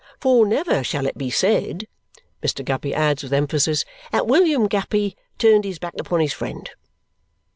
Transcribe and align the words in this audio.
"For 0.19 0.47
never 0.47 0.83
shall 0.83 1.05
it 1.05 1.15
be 1.15 1.29
said," 1.29 1.87
Mr. 2.41 2.65
Guppy 2.65 2.91
adds 2.91 3.21
with 3.21 3.33
emphasis, 3.33 3.85
"that 4.11 4.25
William 4.25 4.65
Guppy 4.67 5.15
turned 5.37 5.63
his 5.63 5.77
back 5.77 5.93
upon 5.99 6.21
his 6.21 6.33
friend!" 6.33 6.67